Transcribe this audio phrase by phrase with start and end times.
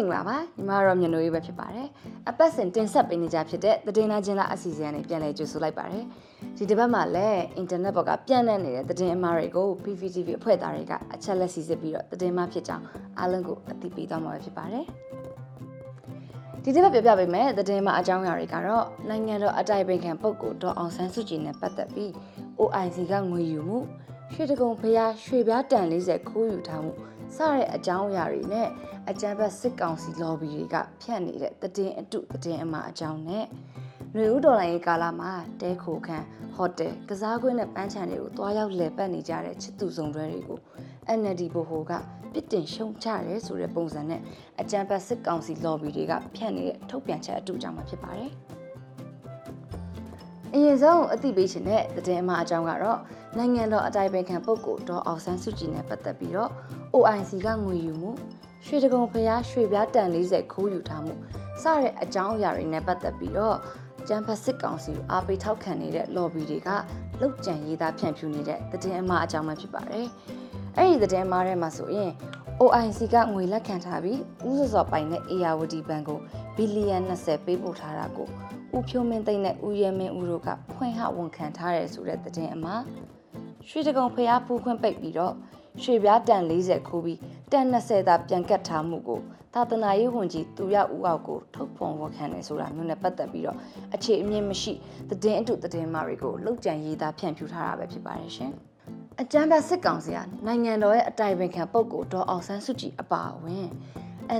[0.00, 1.88] င်္ဂလာပါညီမတို့မြန်နိုရေးပဲဖြစ်ပါတယ်
[2.28, 6.04] အပတ်စဉ်တင်ဆက်ပေးနေကြဖြစ်တဲ့သတင်းလာချင်းလာအစီအစဉ်နဲ့ပြန်လည်ကြိုဆိုလိုက်ပါတယ်
[6.56, 12.84] ဒီတစ်ပတ်မှာလည်းအင်တာနက်ဘောက်ကပြန့်နှံ့နေတဲ့သတင်းအမှားတွေကို PVTV အဖွဲ့သားတွေကအချက်လက်စီစစ်ပြီးတော့သတင်းမှဖြစ်ကြောင်း
[13.18, 14.84] အားလုံးကိုအသိပေးသွားမှာပဲဖြစ်ပါတယ်
[16.64, 22.10] ဒီတစ်ပတ်ပြောပြပေးမယ်သတင်းမှအကြောင်းအရာတွေကတော့နိုင်ငံတော်အတိုင်ပင်ခံပုဂ္ဂိုလ်ဒေါ်အောင်ဆန်းစုကြည်နဲ့ပတ်သက်ပြီး
[22.60, 23.78] OIC ကငွေယူမှု
[24.32, 26.92] ရွှေတကုံဖျားရွှေပြားတန်40ခိုးယူထားမှု
[27.36, 28.68] စတဲ့အကြောင်းအရာတွေနဲ့
[29.10, 33.44] အကြံဖက်စစ်ကောင်စီ lobby တွေကဖြန့်နေတဲ့တည်င်းအတုတည်င်းအမှားအကြောင်းနဲ့
[34.14, 40.58] ຫນွေဦးဒေါ်လာရေးကာလမှာတဲခိုခန်းဟိုတယ်ကစားကွင်းနဲ့ပန်းချန်တွေကိုတွားရောက်လည်ပတ်နေကြတဲ့ချစ်သူဆောင်တွဲတွေကို
[41.18, 41.92] NLD ဘိုဟိုက
[42.32, 44.20] ပြစ်တင်ရှုံချရဲဆိုတဲ့ပုံစံနဲ့
[44.60, 48.32] အကြံဖက်စစ်ကောင်စီ lobby တွေကဖြန့်နေတဲ့ထုတ်ပြန်ချက်အတူကြောင့်မှဖြစ်ပါတယ်။
[50.54, 52.98] အရင်ဆုံးအသိပေးခြင်းတဲ့တည်င်းအမှားအကြောင်းကတော့
[53.36, 56.50] နိုင်ငံတော်အတိုင်ပင်ခံပုဂ္ဂိုလ်ဒေါ်အောင်ဆန်းစုကြည်နဲ့ပတ်သက်ပြီးတော့
[56.94, 58.10] OIC ကငွေယူမှု
[58.66, 61.14] ရွှေတကုံဖျားရွှေပြားတန်40ခိုးယူထားမှု
[61.62, 63.56] စတဲ့အကြောင်းအရာတွေနဲ့ပတ်သက်ပြီးတော့
[64.08, 66.68] ကျန်းဖက်စစ်ကောင်စီကိုအားပေးထောက်ခံနေတဲ့ lobby တွေက
[67.20, 70.06] လောက်ကျန်ရေးသားဖြန့်ဖြူးနေတဲ့သတင်းအမှားအကြောင်းပဲဖြစ်ပါတယ်။
[70.76, 72.10] အဲ့ဒီသတင်းအမှားထဲမှာဆိုရင်
[72.62, 76.18] OIC ကငွေလက်ခံထားပြီးဥစစော်ပိုင်တဲ့အေယာဝတီဘဏ်ကို
[76.49, 78.28] ဘီ လီယံ20ပေးပို့ထားတာကို
[78.76, 82.82] ဦးဖြိုးမင်းသိန်းနဲ့ဦးရဲမင်းဦးတို့ကဖွင့်ဟဝန်ခံထားတယ်ဆိုတဲ့သတင်းအမှား
[83.68, 85.34] ရွှေတကုံဖျားဖူးခွင့်ပိတ်ပြီးတော့
[85.82, 87.18] ရွှေပြားတန်40ခိုးပြီး
[87.52, 89.20] တန်20သာပြန်ကတ်ထားမှုကို
[89.54, 93.56] သာသနာရေးဝန်ကြီးသူရဦးအောင်ကိုထုတ်ဖော်ဝန်ခံတယ်ဆိုတာမျိုးနဲ့ပတ်သက်ပြီးတော့
[93.94, 94.72] အခြေအမြင့်မရှိ
[95.10, 98.52] သတင်းအတုသတင်းမှာတွေကိုလောက်ကျန်ရေးသားဖြန့်ဖြူးထားတာပဲဖြစ်ပါတယ်ရှင်။
[99.20, 103.66] အကြမ်းဖက်စစ်ကောင်စီကနိုင်ငံတော်ရဲ့အတိုင်ပင်ခံပုဂ္ဂိုလ်ဒေါ်အောင်ဆန်းစုကြည်အပါအဝင်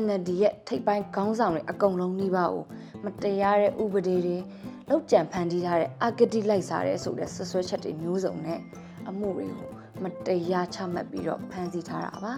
[0.03, 2.65] NLD ရဲ့ထိပ်ပိုင်းခေါင်းဆောင်တွေအကုန်လုံးနှိပါကို
[3.05, 4.37] မတရားတဲ့ဥပဒေတွေ
[4.89, 8.59] လောက်ကျန်ဖန်တီးထားတဲ့အာဂတိလိုက်စားတဲ့ဆိုတဲ့ဆွဆွဲချက်တွေမျိုးစုံနဲ့
[9.09, 9.71] အမှုတွေကို
[10.03, 12.35] မတရားချမှတ်ပြီးတော့ဖမ်းဆီးထားတာပါ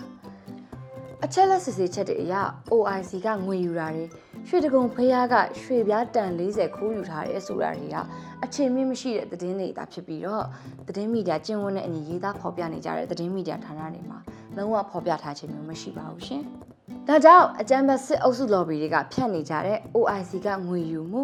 [1.24, 2.34] အချက်လက်စစ်ဆေးချက်တွေအရ
[2.72, 4.04] OIC ကငွေယူတာတွေ
[4.48, 7.96] ရွှေတကုံဖျားကရွှေပြားတန်40ခိုးယူထားတယ်ဆိုတာတွေက
[8.44, 10.44] အခြေမင်းမရှိတဲ့သတင်းတွေသာဖြစ်ပြီးတော့
[10.86, 14.18] သတင်းမီဒီယာကျင်းဝန်းတဲ့အညီရေးသားဖော်ပြနေကြတဲ့သတင်းမီဒီယာဌာနတွေမှာ
[14.56, 16.44] လုံးဝဖော်ပြထားခြင်းမျိုးမရှိပါဘူးရှင်။
[17.08, 21.22] ဒါကြောင့်အကြံပတ်စစ်အုပ်စု lobby တွေကဖြတ်နေကြတဲ့ OIC ကငွေယူမှု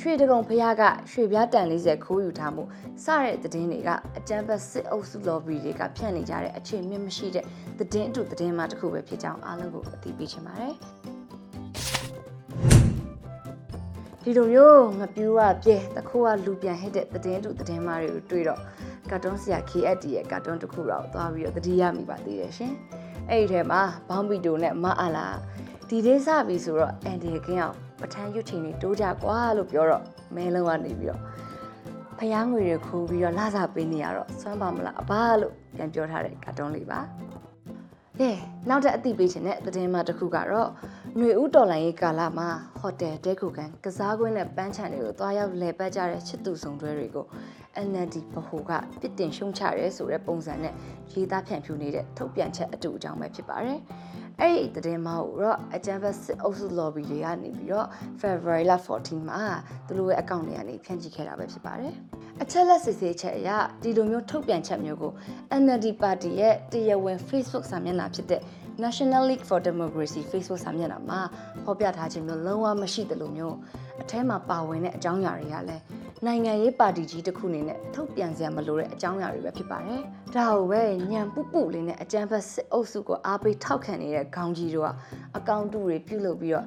[0.00, 2.62] ရွှေတကုံဖျားကရွှေပြားတန်40ခိုးယူထားမှု
[3.04, 7.44] စတဲ့သတင်းတွေကအကြံပတ်စစ်အုပ်စု lobby တွေကဖြန့်နေကြတဲ့အခြေမြင့်မရှိတဲ့
[7.78, 10.74] သတင်းအတူသတင်းမှတစ်ခုပဲဖြစ်ကြောင်းအားလုံးကိုအသိပေးချင်ပါတယ်
[14.22, 18.60] ဒီလိုမျိုးငပြူးကပြဲတခိုးကလူပြန်ဟစ်တဲ့သတင်းတူသတင်းမှတွေကိုတွေ့တော့
[19.10, 22.72] ကာတွန်းဆရာ KFD ရဲ့ကာတွန်းတစ်ခုတော့သွားပြီးတော့တတိယမိပါသေးတယ်ရှင်
[23.30, 25.26] အဲ့ဒီထဲမှာဘောင်းပီတိုနဲ့မအားလာ
[25.88, 30.02] ဒီဒေးစပြီဆိုတော့အန်ဒီကင်းအောင်ပထန်းရွတ်ချိန်တွေတိုးကြကွာလို့ပြောတော့
[30.34, 31.20] မဲလုံးကနေပြီးတော့
[32.18, 37.00] ဖျားငွေတွေခိုးပြီးတော့လာစားပေးနေရတော့စွမ်းပါမလားအဘလို့ပြန်ပြောထားတဲ့ကာတွန်းလေးပါ
[38.20, 38.30] ကဲ
[38.68, 40.68] နောက်ထပ်အသိပေးခြင်းတဲ့သတင်းမှတစ်ခုကတော့
[41.16, 42.48] ຫນွေဦးတော်လိုင်းရေးကာလမှာ
[42.80, 47.26] ဟိုတယ်တဲခုကန်ကစားကွင်းနဲ့ပန်းချန်တွေကိုတွားရောက်လဲပတ်ကြတဲ့ချစ်သူဆောင်တွဲတွေကို
[47.86, 48.70] NLD ဗဟိုက
[49.00, 50.74] ပြစ်တင်ရှုံချရဲဆိုတဲ့ပုံစံနဲ့
[51.12, 53.80] ရေးသားဖြန့်ဖြူးနေတဲ့ထုတ်ပြန်ချက်အတူအကြောင်းပဲဖြစ်ပါတယ်။
[54.40, 57.88] အဲ့ဒီသတင်းမဟုတ်တော့အကြံဖက်စစ်အုပ်စု lobby တွေကနေပြီးတော့
[58.20, 58.64] February
[58.96, 59.40] 14မှာ
[59.86, 61.94] သူတို့ရဲ့အကောင့်တွေကနေဖြန့်ချိခဲ့တာပဲဖြစ်ပါတယ်
[62.42, 63.50] အချက်လက်စစ်ဆေးချက်အရ
[63.82, 65.12] ဒီလိုမျိုးထုတ်ပြန်ချက်မျိုးကို
[65.62, 68.42] NLD ပါတီရဲ့တရားဝင် Facebook စာမျက်နှာဖြစ်တဲ့
[68.84, 71.20] National League for Democracy Facebook စာမျက်နှာမှာ
[71.64, 73.56] ဖော်ပြထားခြင်းမျိုးလုံးဝမရှိသလိုမျိုး
[74.02, 75.82] အထဲမှာပါဝင်တဲ့အကြောင်းအရာတွေကလည်း
[76.26, 80.02] နိုင်ငံရေးပါတီကြီးတစ်ခုအနေနဲ့ထုတ်ပြန်စရာမလိုတဲ့အကြောင်းအရာတွေပဲဖြစ်ပါတယ်။
[80.34, 84.90] ဒါကိုပဲညံပုပုလေးနဲ့အကြမ်းဖက်စစ်အုပ်စုကိုအားပေးထောက်ခံနေတဲ့ခေါင်းကြီးတို့က
[85.36, 86.66] အကောင့်တူတွေပြုလုပ်ပြီးတော့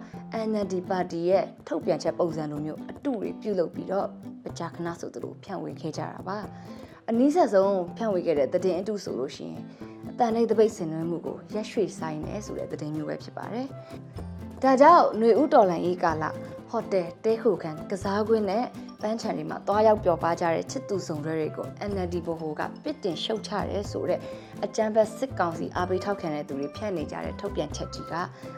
[0.49, 4.07] NLD ပါတီရဲ့ထုတ်ပြန်ချက်ပုံစံလိုမျိုးအတူတွေပြုလုပ်ပြီးတော့
[4.43, 6.37] ပကြာခဏဆိုသလိုဖြန့်ဝေခဲ့ကြတာပါ။
[7.09, 9.61] အနည်းဆက်ဆုံးဖြန့်ဝေခဲ့တဲ့သတင်းအတုဆိုလို့ရှိရင်
[10.09, 13.67] အတန်လေးတပိတ်ဆင်နွှဲမှုကိုရက်ရွှေဆိုင်နေဆိုတဲ့သတင်းမျိုးပဲဖြစ်ပါတယ်။
[14.63, 16.23] ဒါကြောင့်ຫນွေဥတော်လန်ရေးကာလ
[16.71, 18.65] ဟိုတယ်တဲခုခံကစားကွင်းနဲ့
[19.01, 24.19] ပန်းချန်တွေမှာတွားရောက်ပျော်ပါကြတဲ့ချစ်သူဆောင်တွေကို NLD ဘဟိုကပစ်တင်ရှုတ်ချတယ်ဆိုတဲ့
[24.65, 28.13] အကြမ်းဖက်စစ်ကောင်စီအားပေးထောက်ခံတဲ့သူတွေဖြန့်နေကြတဲ့ထုတ်ပြန်ချက်ကြီးက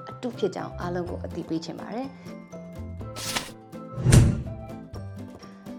[0.09, 2.07] အတုဖြစ်ကြောင်းအားလုံးကိုအသိပေးချင်ပါတယ်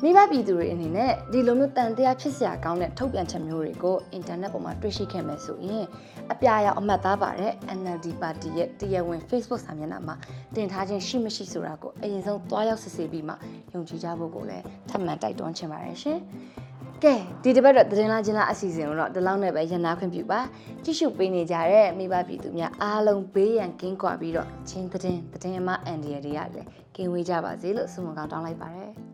[0.06, 5.84] မိဘပြည်သူတွေအနေနဲ့ဒီလိုမျိုးတန်တရားဖြစ်စရာကောင်းတဲ့ထုတ်ပြန်ချက်မျိုးတွေကိုအင်တာနက်ပေါ်မှာတွေ့ရှိခဲ့မယ်ဆိုရင်
[6.32, 10.14] အပြာရောင်အမှတ်သားပါတဲ့ NLD ပါတီရဲ့တရားဝင် Facebook စာမျက်နှာမှာ
[10.54, 13.34] တင်ထားခြင်းရှိမရှိဆိုတာကိုအရင်ဆုံးသွားရောက်စစ်ဆေးပြီးမှ
[13.72, 16.18] ယုံကြည်ကြဖို့ကိုလည်းထပ်မံတိုက်တွန်းချင်ပါတယ်ရှင်။
[17.04, 20.40] ကဲဒီတစ်ပတ်တော့သတင်းလာချင်းလာအစီအစဉ်ကိုတော့ဒီလောက်နဲ့ပဲရန်နာခွင့်ပြုပါ
[20.84, 28.92] ကြည့်ရှုပေးနေကြတဲ့မိဘပြည်သူများအားလုံးဘေးရန်ကင်းကွာပြီးတော့ချင်းသတင်းသတင်းအမအန်ဒီရတွေကလည်းကင်းဝေးကြပါစေလို့ဆုမွန်ကောင်းတောင်းလိုက်ပါတယ်။